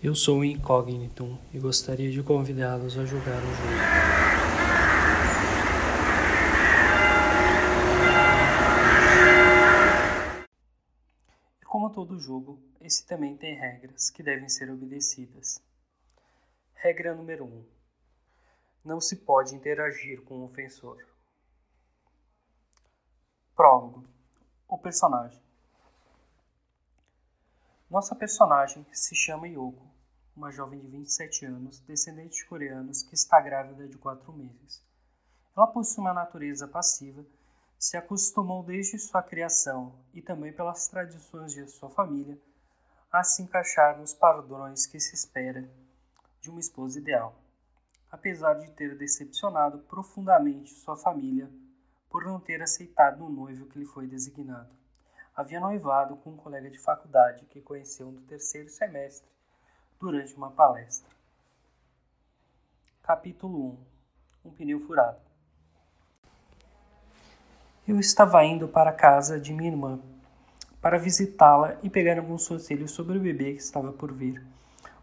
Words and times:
Eu 0.00 0.14
sou 0.14 0.38
o 0.38 0.44
Incógnito 0.44 1.36
e 1.52 1.58
gostaria 1.58 2.08
de 2.08 2.22
convidá-los 2.22 2.96
a 2.96 3.04
jogar 3.04 3.42
o 3.42 3.46
jogo. 3.46 3.72
E 11.60 11.64
como 11.64 11.90
todo 11.90 12.20
jogo, 12.20 12.62
esse 12.80 13.04
também 13.08 13.36
tem 13.36 13.56
regras 13.56 14.08
que 14.08 14.22
devem 14.22 14.48
ser 14.48 14.70
obedecidas. 14.70 15.60
Regra 16.76 17.12
número 17.12 17.44
1: 17.44 17.48
um, 17.48 17.64
Não 18.84 19.00
se 19.00 19.16
pode 19.16 19.52
interagir 19.56 20.22
com 20.22 20.36
o 20.36 20.44
ofensor. 20.44 21.04
Prólogo: 23.56 24.04
O 24.68 24.78
personagem. 24.78 25.47
Nossa 27.90 28.14
personagem 28.14 28.86
se 28.92 29.14
chama 29.14 29.48
Yoko, 29.48 29.90
uma 30.36 30.50
jovem 30.52 30.78
de 30.78 30.86
27 30.88 31.46
anos, 31.46 31.80
descendente 31.80 32.36
de 32.36 32.44
coreanos, 32.44 33.02
que 33.02 33.14
está 33.14 33.40
grávida 33.40 33.88
de 33.88 33.96
4 33.96 34.30
meses. 34.30 34.84
Ela 35.56 35.66
possui 35.66 36.02
uma 36.02 36.12
natureza 36.12 36.68
passiva, 36.68 37.24
se 37.78 37.96
acostumou 37.96 38.62
desde 38.62 38.98
sua 38.98 39.22
criação 39.22 39.98
e 40.12 40.20
também 40.20 40.52
pelas 40.52 40.86
tradições 40.88 41.54
de 41.54 41.66
sua 41.66 41.88
família 41.88 42.38
a 43.10 43.24
se 43.24 43.42
encaixar 43.42 43.98
nos 43.98 44.12
padrões 44.12 44.84
que 44.84 45.00
se 45.00 45.14
espera 45.14 45.66
de 46.42 46.50
uma 46.50 46.60
esposa 46.60 46.98
ideal, 46.98 47.40
apesar 48.10 48.52
de 48.58 48.70
ter 48.72 48.98
decepcionado 48.98 49.78
profundamente 49.78 50.74
sua 50.74 50.98
família 50.98 51.50
por 52.10 52.22
não 52.26 52.38
ter 52.38 52.60
aceitado 52.60 53.24
o 53.24 53.30
noivo 53.30 53.64
que 53.64 53.78
lhe 53.78 53.86
foi 53.86 54.06
designado 54.06 54.76
havia 55.38 55.60
noivado 55.60 56.16
com 56.16 56.30
um 56.30 56.36
colega 56.36 56.68
de 56.68 56.80
faculdade 56.80 57.44
que 57.44 57.60
conheceu 57.60 58.10
no 58.10 58.20
terceiro 58.22 58.68
semestre 58.68 59.30
durante 60.00 60.34
uma 60.34 60.50
palestra. 60.50 61.08
Capítulo 63.04 63.78
1 64.44 64.48
Um 64.48 64.50
pneu 64.50 64.80
furado. 64.80 65.20
Eu 67.86 68.00
estava 68.00 68.44
indo 68.44 68.66
para 68.66 68.90
a 68.90 68.92
casa 68.92 69.38
de 69.38 69.52
minha 69.52 69.70
irmã 69.70 70.00
para 70.82 70.98
visitá-la 70.98 71.76
e 71.84 71.88
pegar 71.88 72.18
alguns 72.18 72.48
conselhos 72.48 72.90
sobre 72.90 73.16
o 73.16 73.20
bebê 73.20 73.52
que 73.52 73.62
estava 73.62 73.92
por 73.92 74.12
vir. 74.12 74.44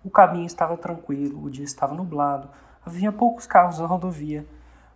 O 0.03 0.09
caminho 0.09 0.47
estava 0.47 0.75
tranquilo, 0.75 1.45
o 1.45 1.49
dia 1.49 1.63
estava 1.63 1.95
nublado, 1.95 2.49
havia 2.85 3.09
poucos 3.09 3.47
carros 3.47 3.79
na 3.79 3.85
rodovia, 3.85 4.45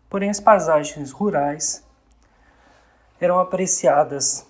porém 0.09 0.29
as 0.29 0.41
paisagens 0.41 1.13
rurais 1.13 1.81
eram 3.21 3.39
apreciadas 3.39 4.48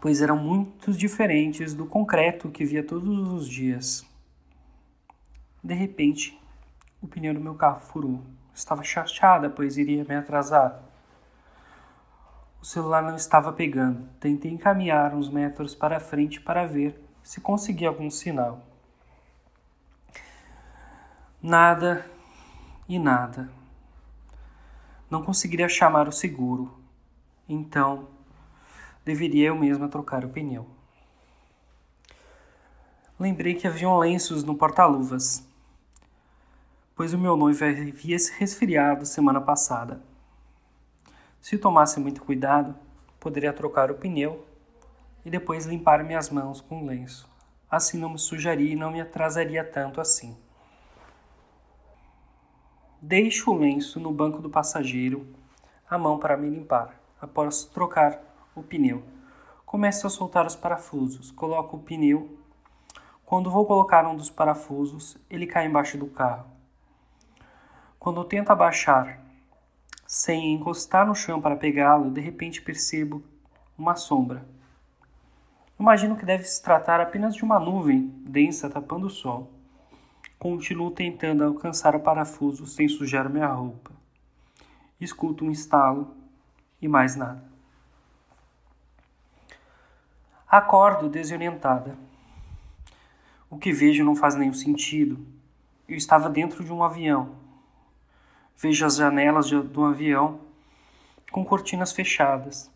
pois 0.00 0.22
eram 0.22 0.36
muito 0.36 0.92
diferentes 0.92 1.74
do 1.74 1.86
concreto 1.86 2.50
que 2.50 2.64
via 2.64 2.82
todos 2.82 3.32
os 3.32 3.48
dias. 3.48 4.06
De 5.62 5.74
repente, 5.74 6.38
o 7.00 7.08
pneu 7.08 7.34
do 7.34 7.40
meu 7.40 7.54
carro 7.54 7.80
furou. 7.80 8.22
Estava 8.54 8.82
chateada, 8.82 9.50
pois 9.50 9.76
iria 9.76 10.04
me 10.04 10.14
atrasar. 10.14 10.82
O 12.60 12.64
celular 12.64 13.02
não 13.02 13.14
estava 13.14 13.52
pegando. 13.52 14.08
Tentei 14.18 14.50
encaminhar 14.50 15.14
uns 15.14 15.28
metros 15.28 15.74
para 15.74 16.00
frente 16.00 16.40
para 16.40 16.66
ver 16.66 17.00
se 17.22 17.40
conseguia 17.40 17.88
algum 17.88 18.10
sinal. 18.10 18.64
Nada 21.40 22.04
e 22.88 22.98
nada. 22.98 23.48
Não 25.10 25.22
conseguiria 25.22 25.68
chamar 25.68 26.08
o 26.08 26.12
seguro. 26.12 26.76
Então, 27.48 28.08
deveria 29.08 29.48
eu 29.48 29.56
mesma 29.56 29.88
trocar 29.88 30.22
o 30.22 30.28
pneu. 30.28 30.66
Lembrei 33.18 33.54
que 33.54 33.66
haviam 33.66 33.96
lenços 33.96 34.44
no 34.44 34.54
porta-luvas, 34.54 35.48
pois 36.94 37.14
o 37.14 37.18
meu 37.18 37.34
noivo 37.34 37.64
havia 37.64 38.18
se 38.18 38.38
resfriado 38.38 39.06
semana 39.06 39.40
passada. 39.40 40.02
Se 41.40 41.56
tomasse 41.56 41.98
muito 41.98 42.22
cuidado, 42.22 42.76
poderia 43.18 43.50
trocar 43.50 43.90
o 43.90 43.94
pneu 43.94 44.46
e 45.24 45.30
depois 45.30 45.64
limpar 45.64 46.04
minhas 46.04 46.28
mãos 46.28 46.60
com 46.60 46.82
o 46.82 46.86
lenço. 46.86 47.26
Assim 47.70 47.96
não 47.96 48.10
me 48.10 48.18
sujaria 48.18 48.74
e 48.74 48.76
não 48.76 48.90
me 48.90 49.00
atrasaria 49.00 49.64
tanto 49.64 50.02
assim. 50.02 50.36
Deixo 53.00 53.52
o 53.52 53.58
lenço 53.58 53.98
no 53.98 54.12
banco 54.12 54.42
do 54.42 54.50
passageiro, 54.50 55.26
a 55.88 55.96
mão 55.96 56.18
para 56.18 56.36
me 56.36 56.50
limpar, 56.50 57.00
após 57.18 57.64
trocar 57.64 58.27
o 58.60 58.62
pneu. 58.62 59.02
Começo 59.64 60.06
a 60.06 60.10
soltar 60.10 60.46
os 60.46 60.56
parafusos. 60.56 61.30
Coloco 61.30 61.76
o 61.76 61.80
pneu. 61.80 62.38
Quando 63.24 63.50
vou 63.50 63.66
colocar 63.66 64.06
um 64.06 64.16
dos 64.16 64.30
parafusos, 64.30 65.16
ele 65.28 65.46
cai 65.46 65.66
embaixo 65.66 65.98
do 65.98 66.06
carro. 66.06 66.46
Quando 67.98 68.24
tento 68.24 68.50
abaixar 68.50 69.20
sem 70.06 70.54
encostar 70.54 71.06
no 71.06 71.14
chão 71.14 71.40
para 71.40 71.56
pegá-lo, 71.56 72.10
de 72.10 72.20
repente 72.20 72.62
percebo 72.62 73.22
uma 73.76 73.94
sombra. 73.94 74.46
Imagino 75.78 76.16
que 76.16 76.24
deve 76.24 76.44
se 76.44 76.62
tratar 76.62 77.00
apenas 77.00 77.34
de 77.34 77.44
uma 77.44 77.60
nuvem 77.60 78.08
densa 78.26 78.70
tapando 78.70 79.06
o 79.06 79.10
sol. 79.10 79.52
Continuo 80.38 80.90
tentando 80.90 81.44
alcançar 81.44 81.94
o 81.94 82.00
parafuso 82.00 82.66
sem 82.66 82.88
sujar 82.88 83.28
minha 83.28 83.48
roupa. 83.48 83.90
Escuto 85.00 85.44
um 85.44 85.50
estalo 85.50 86.16
e 86.80 86.88
mais 86.88 87.14
nada. 87.14 87.57
Acordo 90.50 91.10
desorientada. 91.10 91.94
O 93.50 93.58
que 93.58 93.70
vejo 93.70 94.02
não 94.02 94.16
faz 94.16 94.34
nenhum 94.34 94.54
sentido. 94.54 95.18
Eu 95.86 95.94
estava 95.94 96.30
dentro 96.30 96.64
de 96.64 96.72
um 96.72 96.82
avião. 96.82 97.36
Vejo 98.56 98.86
as 98.86 98.96
janelas 98.96 99.46
de, 99.46 99.60
do 99.60 99.84
avião 99.84 100.40
com 101.30 101.44
cortinas 101.44 101.92
fechadas. 101.92 102.70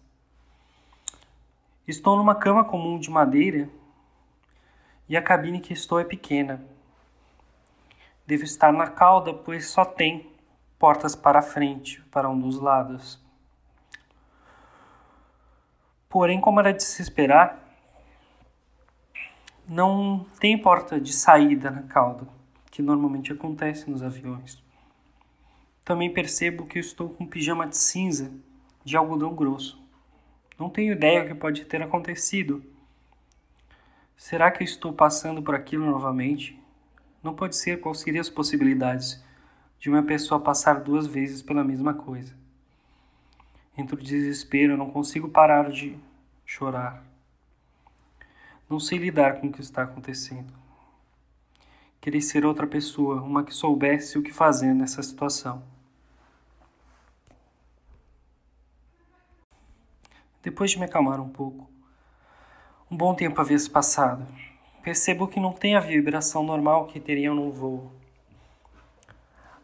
Estou 1.89 2.15
numa 2.15 2.35
cama 2.35 2.63
comum 2.63 2.99
de 2.99 3.11
madeira 3.11 3.71
e 5.09 5.17
a 5.17 5.23
cabine 5.23 5.59
que 5.59 5.73
estou 5.73 5.99
é 5.99 6.05
pequena. 6.05 6.63
Devo 8.27 8.45
estar 8.45 8.71
na 8.71 8.87
cauda, 8.87 9.33
pois 9.33 9.71
só 9.71 9.83
tem 9.83 10.31
portas 10.79 11.17
para 11.17 11.41
frente, 11.41 12.03
para 12.11 12.29
um 12.29 12.39
dos 12.39 12.61
lados. 12.61 13.22
Porém, 16.13 16.43
como 16.43 16.61
era 16.61 16.75
de 16.75 16.85
se 16.85 17.01
esperar, 17.01 17.59
não 19.67 20.27
tem 20.39 20.59
porta 20.59 21.01
de 21.01 21.11
saída 21.11 21.71
na 21.71 21.85
cauda, 21.85 22.29
que 22.71 22.83
normalmente 22.83 23.33
acontece 23.33 23.91
nos 23.91 24.03
aviões. 24.03 24.63
Também 25.83 26.13
percebo 26.13 26.67
que 26.67 26.79
estou 26.79 27.09
com 27.09 27.25
um 27.25 27.27
pijama 27.27 27.67
de 27.67 27.79
cinza 27.79 28.31
de 28.85 28.95
algodão 28.95 29.35
grosso. 29.35 29.83
Não 30.59 30.69
tenho 30.69 30.93
ideia 30.93 31.25
o 31.25 31.29
que 31.29 31.35
pode 31.35 31.65
ter 31.65 31.81
acontecido. 31.81 32.63
Será 34.15 34.51
que 34.51 34.63
estou 34.63 34.93
passando 34.93 35.43
por 35.43 35.55
aquilo 35.55 35.87
novamente? 35.87 36.63
Não 37.23 37.33
pode 37.33 37.57
ser 37.57 37.81
quais 37.81 38.01
seriam 38.01 38.21
as 38.21 38.29
possibilidades 38.29 39.25
de 39.81 39.89
uma 39.89 40.03
pessoa 40.03 40.39
passar 40.39 40.81
duas 40.81 41.07
vezes 41.07 41.41
pela 41.41 41.65
mesma 41.65 41.95
coisa. 41.95 42.42
Entre 43.77 43.95
o 43.95 43.99
desespero, 43.99 44.77
não 44.77 44.91
consigo 44.91 45.29
parar 45.29 45.71
de 45.71 45.99
chorar. 46.45 47.03
Não 48.69 48.79
sei 48.79 48.99
lidar 48.99 49.41
com 49.41 49.49
o 49.49 49.53
que 49.53 49.61
está 49.61 49.83
acontecendo. 49.83 50.53
Queria 52.01 52.21
ser 52.21 52.45
outra 52.45 52.67
pessoa, 52.67 53.23
uma 53.23 53.45
que 53.45 53.55
soubesse 53.55 54.19
o 54.19 54.23
que 54.23 54.33
fazer 54.33 54.75
nessa 54.75 55.03
situação. 55.03 55.63
Depois 60.43 60.73
de 60.73 60.79
me 60.79 60.85
acalmar 60.85 61.21
um 61.21 61.29
pouco, 61.29 61.71
um 62.91 62.97
bom 62.97 63.15
tempo 63.15 63.41
havia 63.41 63.59
se 63.59 63.71
passado. 63.71 64.27
Percebo 64.83 65.29
que 65.29 65.39
não 65.39 65.53
tem 65.53 65.77
a 65.77 65.81
vibração 65.81 66.43
normal 66.43 66.89
que 66.89 66.99
teriam 66.99 67.35
no 67.35 67.53
voo. 67.53 67.93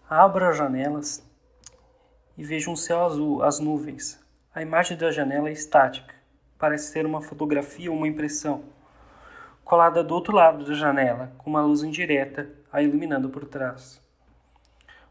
Abro 0.08 0.48
as 0.48 0.56
janelas 0.56 1.27
e 2.38 2.44
vejo 2.44 2.70
um 2.70 2.76
céu 2.76 3.04
azul, 3.04 3.42
as 3.42 3.58
nuvens. 3.58 4.24
A 4.54 4.62
imagem 4.62 4.96
da 4.96 5.10
janela 5.10 5.48
é 5.48 5.52
estática, 5.52 6.14
parece 6.56 6.92
ser 6.92 7.04
uma 7.04 7.20
fotografia 7.20 7.90
ou 7.90 7.96
uma 7.96 8.06
impressão 8.06 8.64
colada 9.64 10.02
do 10.02 10.14
outro 10.14 10.34
lado 10.34 10.64
da 10.64 10.72
janela, 10.72 11.30
com 11.36 11.50
uma 11.50 11.60
luz 11.60 11.82
indireta 11.82 12.50
a 12.72 12.80
iluminando 12.80 13.28
por 13.28 13.44
trás. 13.44 14.00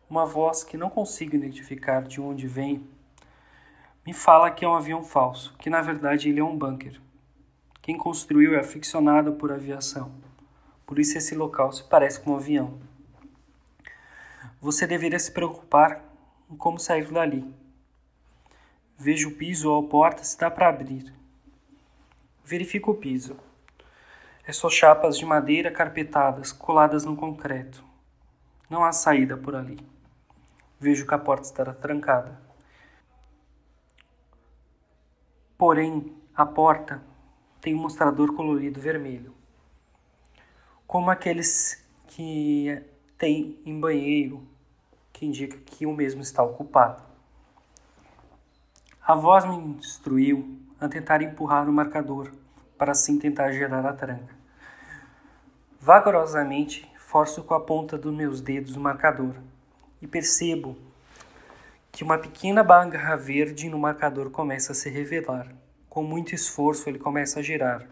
Uma 0.10 0.26
voz 0.26 0.64
que 0.64 0.78
não 0.78 0.90
consigo 0.90 1.36
identificar 1.36 2.02
de 2.02 2.20
onde 2.20 2.48
vem 2.48 2.88
me 4.04 4.14
fala 4.14 4.50
que 4.50 4.66
é 4.66 4.68
um 4.68 4.74
avião 4.74 5.04
falso, 5.04 5.54
que 5.60 5.70
na 5.70 5.82
verdade 5.82 6.30
ele 6.30 6.40
é 6.40 6.44
um 6.44 6.58
bunker. 6.58 7.00
Quem 7.82 7.98
construiu 7.98 8.56
é 8.56 8.60
aficionado 8.60 9.34
por 9.34 9.52
aviação, 9.52 10.12
por 10.88 10.98
isso 10.98 11.18
esse 11.18 11.36
local 11.36 11.72
se 11.72 11.84
parece 11.84 12.20
com 12.22 12.32
um 12.32 12.38
avião. 12.38 12.80
Você 14.60 14.88
deveria 14.88 15.20
se 15.20 15.32
preocupar 15.32 16.07
como 16.56 16.80
sair 16.80 17.12
dali. 17.12 17.44
Veja 18.98 19.28
o 19.28 19.36
piso 19.36 19.72
ou 19.72 19.86
a 19.86 19.90
porta 19.90 20.24
se 20.24 20.38
dá 20.38 20.50
para 20.50 20.70
abrir. 20.70 21.14
Verifico 22.44 22.92
o 22.92 22.96
piso. 22.96 23.38
É 24.46 24.54
só 24.54 24.70
chapas 24.70 25.18
de 25.18 25.26
madeira 25.26 25.70
carpetadas, 25.70 26.52
coladas 26.52 27.04
no 27.04 27.16
concreto. 27.16 27.84
Não 28.70 28.84
há 28.84 28.92
saída 28.92 29.36
por 29.36 29.56
ali. 29.56 29.78
Vejo 30.80 31.06
que 31.06 31.14
a 31.14 31.18
porta 31.18 31.46
estará 31.48 31.74
trancada. 31.74 32.40
Porém, 35.58 36.16
a 36.36 36.46
porta 36.46 37.04
tem 37.60 37.74
um 37.74 37.80
mostrador 37.80 38.34
colorido 38.36 38.80
vermelho, 38.80 39.34
como 40.86 41.10
aqueles 41.10 41.84
que 42.06 42.82
tem 43.18 43.60
em 43.66 43.80
banheiro, 43.80 44.48
que 45.18 45.26
indica 45.26 45.58
que 45.58 45.84
o 45.88 45.94
mesmo 45.94 46.22
está 46.22 46.44
ocupado. 46.44 47.02
A 49.06 49.16
voz 49.16 49.46
me 49.46 49.56
instruiu 49.56 50.60
a 50.80 50.88
tentar 50.88 51.24
empurrar 51.24 51.68
o 51.68 51.74
marcador, 51.74 52.32
para 52.78 52.92
assim 52.92 53.18
tentar 53.18 53.52
gerar 53.52 53.84
a 53.84 53.94
tranca. 53.94 54.36
Vagarosamente, 55.82 56.88
forço 56.98 57.44
com 57.44 57.56
a 57.56 57.60
ponta 57.60 57.98
dos 57.98 58.14
meus 58.14 58.42
dedos 58.42 58.76
o 58.76 58.80
marcador 58.80 59.34
e 60.00 60.06
percebo 60.06 60.78
que 61.92 62.04
uma 62.04 62.20
pequena 62.20 62.64
barra 62.64 63.16
verde 63.16 63.70
no 63.70 63.80
marcador 63.80 64.30
começa 64.30 64.72
a 64.72 64.76
se 64.76 64.88
revelar. 64.88 65.52
Com 65.90 66.04
muito 66.04 66.36
esforço, 66.36 66.88
ele 66.88 67.00
começa 67.00 67.40
a 67.40 67.44
girar. 67.44 67.88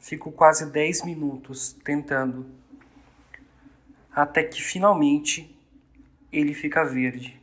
Fico 0.00 0.32
quase 0.32 0.66
10 0.66 1.04
minutos 1.04 1.72
tentando, 1.84 2.44
até 4.12 4.42
que 4.42 4.60
finalmente 4.60 5.53
ele 6.38 6.52
fica 6.52 6.84
verde 6.84 7.40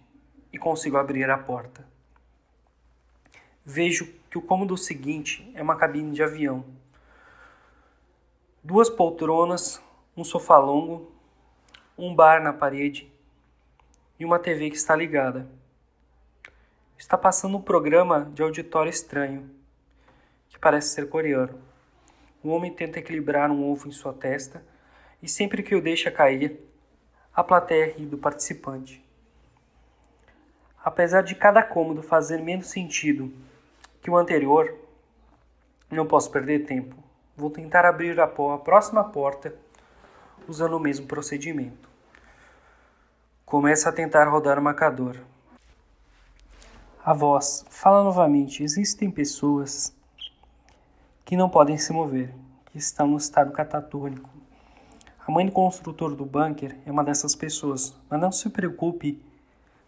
e 0.52 0.58
consigo 0.58 0.98
abrir 0.98 1.30
a 1.30 1.38
porta. 1.38 1.88
Vejo 3.64 4.14
que 4.30 4.38
o 4.38 4.42
cômodo 4.42 4.78
seguinte 4.78 5.50
é 5.56 5.62
uma 5.62 5.78
cabine 5.78 6.12
de 6.12 6.22
avião. 6.22 6.66
Duas 8.64 8.90
poltronas, 8.90 9.82
um 10.16 10.24
sofá 10.24 10.58
longo, 10.58 11.12
um 11.98 12.14
bar 12.14 12.42
na 12.44 12.52
parede 12.52 13.12
e 14.20 14.26
uma 14.26 14.40
TV 14.40 14.70
que 14.70 14.76
está 14.76 14.96
ligada. 14.96 15.50
Está 16.98 17.18
passando 17.18 17.58
um 17.58 17.62
programa 17.62 18.30
de 18.34 18.44
auditório 18.44 18.90
estranho, 18.90 19.50
que 20.50 20.60
parece 20.60 20.90
ser 20.90 21.08
coreano. 21.08 21.60
O 22.44 22.50
homem 22.50 22.74
tenta 22.74 23.00
equilibrar 23.00 23.50
um 23.50 23.64
ovo 23.64 23.88
em 23.88 23.92
sua 23.92 24.14
testa 24.14 24.64
e 25.22 25.30
sempre 25.30 25.64
que 25.64 25.76
o 25.76 25.82
deixa 25.82 26.12
cair, 26.12 26.60
a 27.34 27.44
plateia 27.44 27.94
ri 27.94 28.06
do 28.06 28.18
participante. 28.18 29.04
Apesar 30.84 31.22
de 31.22 31.36
cada 31.36 31.62
cômodo 31.64 32.02
fazer 32.02 32.40
menos 32.40 32.68
sentido 32.68 33.32
que 34.02 34.10
o 34.10 34.18
anterior, 34.18 34.76
não 35.90 36.08
posso 36.08 36.32
perder 36.32 36.66
tempo. 36.66 36.96
Vou 37.36 37.50
tentar 37.50 37.86
abrir 37.86 38.20
a, 38.20 38.26
a 38.26 38.58
próxima 38.58 39.04
porta 39.04 39.54
usando 40.48 40.76
o 40.76 40.80
mesmo 40.80 41.06
procedimento. 41.06 41.90
Começa 43.46 43.90
a 43.90 43.94
tentar 43.94 44.26
rodar 44.26 44.58
o 44.58 44.62
marcador. 44.62 45.18
A 47.04 47.14
voz 47.14 47.66
fala 47.70 48.04
novamente: 48.04 48.64
existem 48.64 49.12
pessoas 49.12 49.96
que 51.26 51.36
não 51.36 51.50
podem 51.50 51.78
se 51.78 51.92
mover, 51.94 52.34
que 52.66 52.78
estão 52.78 53.08
no 53.08 53.18
estado 53.18 53.52
catatônico. 53.52 54.30
A 55.32 55.34
mãe 55.34 55.46
do 55.46 55.52
construtor 55.54 56.14
do 56.14 56.26
bunker 56.26 56.78
é 56.86 56.92
uma 56.92 57.06
dessas 57.06 57.34
pessoas, 57.36 57.96
mas 58.10 58.20
não 58.20 58.34
se 58.34 58.50
preocupe 58.50 59.24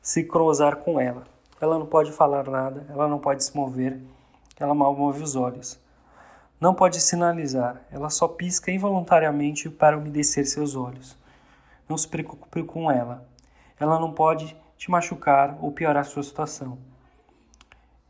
se 0.01 0.23
cruzar 0.23 0.77
com 0.77 0.97
ela. 0.97 1.25
Ela 1.59 1.77
não 1.77 1.85
pode 1.85 2.13
falar 2.13 2.49
nada, 2.49 2.85
ela 2.87 3.09
não 3.09 3.19
pode 3.19 3.43
se 3.43 3.53
mover, 3.53 3.99
ela 4.57 4.73
mal 4.73 4.95
move 4.95 5.21
os 5.21 5.35
olhos. 5.35 5.77
Não 6.61 6.73
pode 6.73 7.01
sinalizar, 7.01 7.81
ela 7.91 8.09
só 8.09 8.25
pisca 8.25 8.71
involuntariamente 8.71 9.69
para 9.69 9.97
umedecer 9.97 10.47
seus 10.47 10.77
olhos. 10.77 11.17
Não 11.89 11.97
se 11.97 12.07
preocupe 12.07 12.63
com 12.63 12.89
ela. 12.89 13.27
Ela 13.77 13.99
não 13.99 14.13
pode 14.13 14.55
te 14.77 14.89
machucar 14.89 15.57
ou 15.59 15.73
piorar 15.73 16.05
sua 16.05 16.23
situação. 16.23 16.77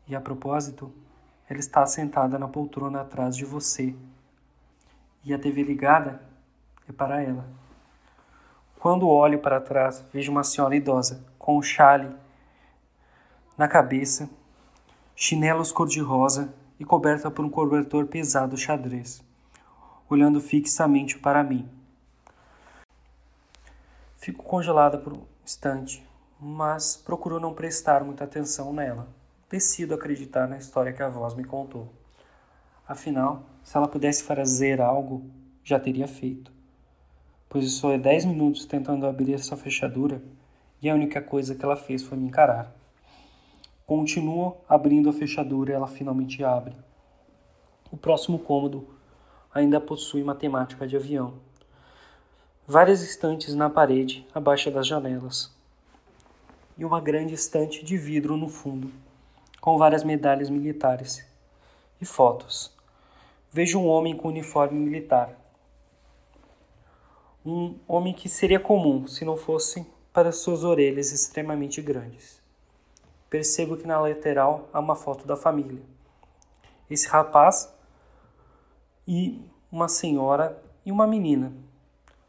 E 0.06 0.14
a 0.14 0.20
propósito, 0.20 0.92
ela 1.50 1.58
está 1.58 1.84
sentada 1.84 2.38
na 2.38 2.46
poltrona 2.46 3.00
atrás 3.00 3.36
de 3.36 3.44
você. 3.44 3.92
E 5.24 5.34
a 5.34 5.38
TV 5.38 5.64
ligada 5.64 6.32
é 6.88 6.92
para 6.92 7.22
ela. 7.22 7.44
Quando 8.78 9.08
olho 9.08 9.38
para 9.38 9.60
trás, 9.60 10.04
vejo 10.12 10.30
uma 10.30 10.44
senhora 10.44 10.76
idosa 10.76 11.24
com 11.38 11.56
um 11.56 11.62
chale 11.62 12.14
na 13.56 13.68
cabeça, 13.68 14.28
chinelos 15.16 15.72
cor-de-rosa 15.72 16.52
e 16.78 16.84
coberta 16.84 17.30
por 17.30 17.44
um 17.44 17.50
cobertor 17.50 18.06
pesado 18.06 18.56
xadrez, 18.56 19.22
olhando 20.08 20.40
fixamente 20.40 21.18
para 21.18 21.42
mim. 21.42 21.68
Fico 24.16 24.42
congelada 24.42 24.98
por 24.98 25.12
um 25.12 25.22
instante, 25.44 26.06
mas 26.40 26.96
procuro 26.96 27.38
não 27.38 27.54
prestar 27.54 28.02
muita 28.02 28.24
atenção 28.24 28.72
nela. 28.72 29.06
Decido 29.48 29.94
acreditar 29.94 30.48
na 30.48 30.58
história 30.58 30.92
que 30.92 31.02
a 31.02 31.08
voz 31.08 31.34
me 31.34 31.44
contou. 31.44 31.92
Afinal, 32.88 33.44
se 33.62 33.76
ela 33.76 33.88
pudesse 33.88 34.22
fazer 34.22 34.80
algo, 34.80 35.30
já 35.62 35.78
teria 35.78 36.08
feito. 36.08 36.52
Pois 37.54 37.66
estou 37.66 37.92
há 37.92 37.96
dez 37.96 38.24
minutos 38.24 38.64
tentando 38.64 39.06
abrir 39.06 39.32
essa 39.32 39.56
fechadura 39.56 40.20
e 40.82 40.90
a 40.90 40.94
única 40.94 41.22
coisa 41.22 41.54
que 41.54 41.64
ela 41.64 41.76
fez 41.76 42.02
foi 42.02 42.18
me 42.18 42.26
encarar. 42.26 42.74
Continuo 43.86 44.56
abrindo 44.68 45.08
a 45.08 45.12
fechadura 45.12 45.70
e 45.70 45.74
ela 45.76 45.86
finalmente 45.86 46.42
abre. 46.42 46.74
O 47.92 47.96
próximo 47.96 48.40
cômodo 48.40 48.88
ainda 49.54 49.80
possui 49.80 50.24
matemática 50.24 50.84
de 50.84 50.96
avião. 50.96 51.34
Várias 52.66 53.04
estantes 53.04 53.54
na 53.54 53.70
parede, 53.70 54.26
abaixo 54.34 54.68
das 54.68 54.88
janelas. 54.88 55.56
E 56.76 56.84
uma 56.84 57.00
grande 57.00 57.34
estante 57.34 57.84
de 57.84 57.96
vidro 57.96 58.36
no 58.36 58.48
fundo, 58.48 58.90
com 59.60 59.78
várias 59.78 60.02
medalhas 60.02 60.50
militares 60.50 61.24
e 62.00 62.04
fotos. 62.04 62.74
Vejo 63.52 63.78
um 63.78 63.86
homem 63.86 64.16
com 64.16 64.26
uniforme 64.26 64.76
militar. 64.76 65.43
Um 67.44 67.78
homem 67.86 68.14
que 68.14 68.28
seria 68.28 68.58
comum 68.58 69.06
se 69.06 69.24
não 69.24 69.36
fosse 69.36 69.86
para 70.12 70.32
suas 70.32 70.64
orelhas 70.64 71.12
extremamente 71.12 71.82
grandes 71.82 72.44
percebo 73.34 73.76
que 73.76 73.84
na 73.84 73.98
lateral 73.98 74.68
há 74.72 74.78
uma 74.78 74.94
foto 74.94 75.26
da 75.26 75.36
família. 75.36 75.82
Esse 76.88 77.08
rapaz 77.08 77.74
e 79.08 79.44
uma 79.72 79.88
senhora 79.88 80.62
e 80.86 80.92
uma 80.92 81.04
menina 81.04 81.52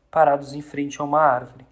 parados 0.10 0.54
em 0.54 0.64
frente 0.64 1.00
a 1.00 1.04
uma 1.04 1.22
árvore. 1.22 1.64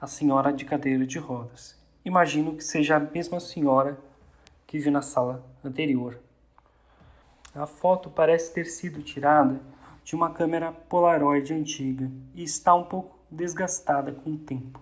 A 0.00 0.08
senhora 0.08 0.52
de 0.52 0.64
cadeira 0.64 1.06
de 1.06 1.20
rodas. 1.20 1.80
Imagino 2.04 2.56
que 2.56 2.64
seja 2.64 2.96
a 2.96 3.00
mesma 3.00 3.38
senhora 3.38 3.96
que 4.66 4.80
vi 4.80 4.90
na 4.90 5.00
sala 5.00 5.44
anterior. 5.64 6.18
A 7.54 7.68
foto 7.68 8.10
parece 8.10 8.52
ter 8.52 8.64
sido 8.64 9.00
tirada 9.00 9.60
de 10.08 10.14
uma 10.14 10.30
câmera 10.30 10.72
Polaroid 10.72 11.52
antiga 11.52 12.10
e 12.34 12.42
está 12.42 12.74
um 12.74 12.84
pouco 12.84 13.18
desgastada 13.30 14.10
com 14.10 14.30
o 14.30 14.38
tempo. 14.38 14.80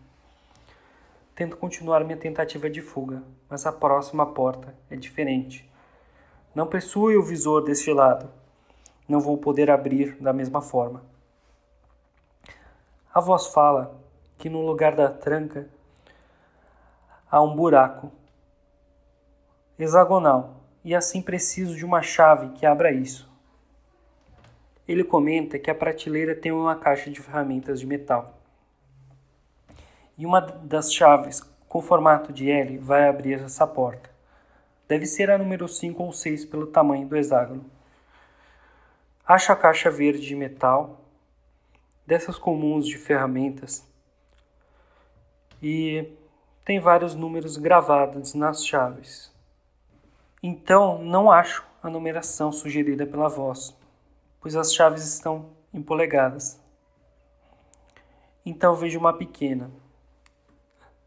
Tento 1.35 1.57
continuar 1.57 2.05
minha 2.05 2.17
tentativa 2.17 2.71
de 2.71 2.81
fuga, 2.81 3.25
mas 3.49 3.67
a 3.67 3.73
próxima 3.73 4.25
porta 4.25 4.73
é 4.89 4.95
diferente. 4.95 5.69
Não 6.55 6.69
possui 6.69 7.17
o 7.17 7.25
visor 7.25 7.65
deste 7.65 7.93
lado. 7.93 8.31
Não 9.09 9.19
vou 9.19 9.37
poder 9.37 9.69
abrir 9.69 10.15
da 10.21 10.33
mesma 10.33 10.63
forma. 10.63 11.03
A 13.13 13.21
voz 13.21 13.49
fala 13.49 14.01
que 14.39 14.49
no 14.49 14.65
lugar 14.65 14.95
da 14.95 15.11
tranca 15.11 15.69
há 17.29 17.43
um 17.43 17.57
buraco 17.57 18.13
hexagonal 19.77 20.61
e 20.85 20.95
assim 20.95 21.21
preciso 21.21 21.75
de 21.75 21.85
uma 21.85 22.01
chave 22.01 22.51
que 22.51 22.65
abra 22.65 22.93
isso. 22.93 23.29
Ele 24.87 25.03
comenta 25.05 25.59
que 25.59 25.71
a 25.71 25.75
prateleira 25.75 26.35
tem 26.35 26.53
uma 26.53 26.77
caixa 26.77 27.11
de 27.11 27.21
ferramentas 27.21 27.81
de 27.81 27.87
metal 27.87 28.37
e 30.19 30.25
uma 30.25 30.41
das 30.41 30.93
chaves 30.93 31.41
com 31.69 31.83
formato 31.83 32.33
de 32.33 32.51
L 32.51 32.79
vai 32.79 33.09
abrir 33.09 33.35
essa 33.35 33.67
porta. 33.67 34.11
Deve 34.89 35.07
ser 35.07 35.31
a 35.31 35.37
número 35.37 35.69
5 35.69 36.03
ou 36.03 36.13
6 36.13 36.45
pelo 36.47 36.69
tamanho 36.69 37.07
do 37.07 37.17
hexágono. 37.17 37.65
Acho 39.27 39.53
a 39.53 39.57
caixa 39.57 39.91
verde 39.91 40.25
de 40.25 40.37
metal, 40.37 41.01
dessas 42.07 42.39
comuns 42.39 42.87
de 42.87 42.97
ferramentas, 42.97 43.85
e 45.61 46.13
tem 46.65 46.79
vários 46.79 47.15
números 47.15 47.57
gravados 47.57 48.35
nas 48.35 48.65
chaves. 48.65 49.33
Então, 50.41 51.03
não 51.03 51.31
acho 51.31 51.65
a 51.83 51.91
numeração 51.91 52.53
sugerida 52.53 53.05
pela 53.05 53.29
voz, 53.29 53.77
pois 54.47 54.55
as 54.55 54.73
chaves 54.73 55.05
estão 55.05 55.51
em 55.75 55.83
polegadas. 55.83 56.63
Então 58.45 58.77
vejo 58.77 58.97
uma 58.97 59.13
pequena, 59.13 59.73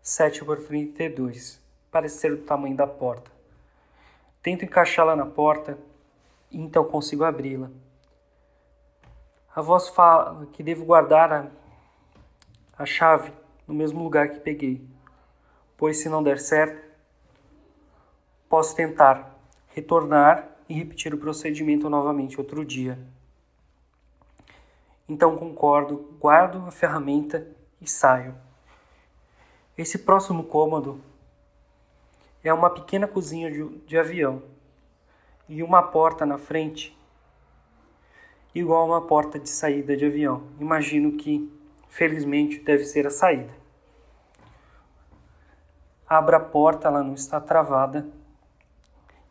7 0.01 0.43
por 0.43 0.58
32, 0.62 1.58
parece 1.89 2.17
ser 2.17 2.36
do 2.36 2.43
tamanho 2.43 2.75
da 2.75 2.86
porta. 2.86 3.31
Tento 4.43 4.65
encaixá-la 4.65 5.15
na 5.15 5.25
porta 5.25 5.79
e 6.51 6.58
então 6.58 6.84
consigo 6.84 7.24
abri-la. 7.24 7.72
A 9.55 9.62
voz 9.62 9.88
fala 9.88 10.46
que 10.48 10.62
devo 10.62 10.84
guardar 10.84 11.31
a, 11.31 11.48
a 12.77 12.86
chave 12.86 13.31
no 13.65 13.74
mesmo 13.74 14.03
lugar 14.03 14.27
que 14.31 14.39
peguei, 14.41 14.86
pois 15.77 15.96
se 15.96 16.10
não 16.10 16.22
der 16.22 16.39
certo, 16.39 16.86
posso 18.50 18.75
tentar 18.75 19.34
retornar 19.69 20.46
e 20.67 20.74
repetir 20.74 21.13
o 21.13 21.17
procedimento 21.17 21.89
novamente 21.89 22.38
outro 22.38 22.65
dia. 22.65 23.00
Então 25.10 25.36
concordo, 25.36 26.16
guardo 26.20 26.63
a 26.68 26.72
ferramenta 26.72 27.48
e 27.82 27.89
saio. 27.89 28.36
Esse 29.75 29.98
próximo 29.98 30.44
cômodo 30.44 31.01
é 32.44 32.54
uma 32.54 32.70
pequena 32.70 33.08
cozinha 33.08 33.51
de, 33.51 33.68
de 33.80 33.98
avião 33.98 34.44
e 35.48 35.63
uma 35.63 35.82
porta 35.82 36.28
na 36.28 36.38
frente, 36.38 36.96
igual 38.54 38.84
a 38.84 38.86
uma 38.86 39.08
porta 39.08 39.39
de 39.39 39.50
saída 39.50 39.98
de 39.98 40.06
avião. 40.06 40.44
Imagino 40.60 41.13
que, 41.13 41.51
felizmente, 41.89 42.60
deve 42.60 42.86
ser 42.86 43.08
a 43.08 43.10
saída. 43.10 43.51
Abra 46.08 46.38
a 46.38 46.39
porta, 46.42 46.88
ela 46.88 47.04
não 47.04 47.16
está 47.16 47.42
travada, 47.42 48.08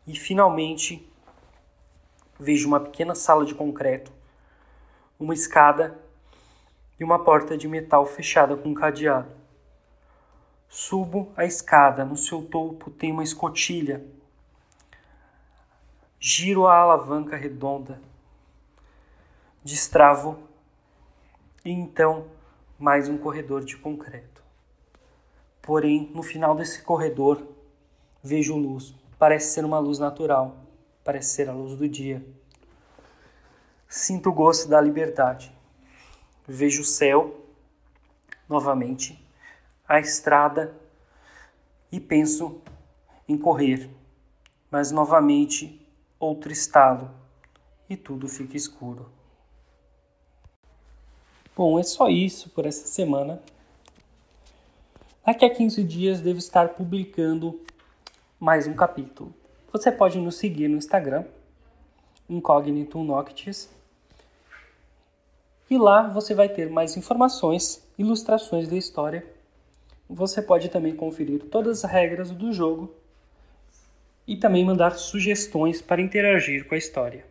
e 0.05 0.13
finalmente 0.17 1.09
vejo 2.37 2.67
uma 2.67 2.79
pequena 2.81 3.15
sala 3.15 3.45
de 3.45 3.55
concreto, 3.55 4.18
uma 5.19 5.33
escada 5.33 5.99
e 6.99 7.03
uma 7.03 7.23
porta 7.23 7.57
de 7.57 7.67
metal 7.67 8.05
fechada 8.05 8.55
com 8.55 8.69
um 8.69 8.73
cadeado. 8.73 9.29
Subo 10.67 11.31
a 11.35 11.45
escada, 11.45 12.05
no 12.05 12.15
seu 12.15 12.43
topo 12.43 12.89
tem 12.89 13.11
uma 13.11 13.23
escotilha. 13.23 14.05
Giro 16.19 16.67
a 16.67 16.75
alavanca 16.75 17.35
redonda, 17.35 18.01
destravo 19.63 20.39
e 21.63 21.71
então 21.71 22.27
mais 22.77 23.09
um 23.09 23.17
corredor 23.17 23.63
de 23.63 23.77
concreto. 23.77 24.43
Porém, 25.61 26.09
no 26.13 26.23
final 26.23 26.55
desse 26.55 26.81
corredor, 26.81 27.45
vejo 28.23 28.55
luz. 28.55 28.95
Parece 29.17 29.53
ser 29.53 29.65
uma 29.65 29.79
luz 29.79 29.99
natural 29.99 30.69
parece 31.09 31.29
ser 31.29 31.49
a 31.49 31.53
luz 31.53 31.75
do 31.75 31.89
dia. 31.89 32.23
Sinto 33.91 34.29
o 34.29 34.33
gosto 34.33 34.69
da 34.69 34.79
liberdade. 34.79 35.51
Vejo 36.47 36.83
o 36.83 36.85
céu 36.85 37.43
novamente, 38.47 39.19
a 39.87 39.99
estrada 39.99 40.75
e 41.91 41.99
penso 41.99 42.61
em 43.27 43.35
correr, 43.35 43.89
mas 44.69 44.91
novamente 44.91 45.83
outro 46.19 46.51
estalo 46.51 47.09
e 47.89 47.97
tudo 47.97 48.27
fica 48.27 48.55
escuro. 48.55 49.11
Bom, 51.55 51.79
é 51.79 51.83
só 51.83 52.09
isso 52.09 52.51
por 52.51 52.67
essa 52.67 52.85
semana. 52.85 53.41
Daqui 55.25 55.45
a 55.45 55.49
15 55.53 55.83
dias 55.83 56.21
devo 56.21 56.37
estar 56.37 56.69
publicando 56.69 57.59
mais 58.39 58.67
um 58.67 58.75
capítulo. 58.75 59.33
Você 59.73 59.91
pode 59.91 60.19
nos 60.19 60.37
seguir 60.37 60.67
no 60.67 60.77
Instagram, 60.77 61.25
Incognito 62.29 63.03
Noctis, 63.03 63.78
e 65.69 65.77
lá 65.77 66.07
você 66.07 66.33
vai 66.33 66.49
ter 66.49 66.69
mais 66.69 66.97
informações, 66.97 67.87
ilustrações 67.97 68.67
da 68.67 68.75
história. 68.75 69.25
Você 70.09 70.41
pode 70.41 70.69
também 70.69 70.95
conferir 70.95 71.43
todas 71.45 71.83
as 71.83 71.91
regras 71.91 72.31
do 72.31 72.51
jogo 72.51 72.93
e 74.27 74.35
também 74.35 74.65
mandar 74.65 74.91
sugestões 74.91 75.81
para 75.81 76.01
interagir 76.01 76.67
com 76.67 76.75
a 76.75 76.77
história. 76.77 77.25